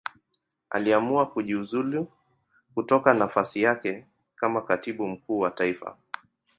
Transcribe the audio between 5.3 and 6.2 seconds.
wa Taifa.